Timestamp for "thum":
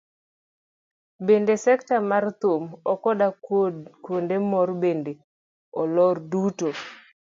2.41-2.63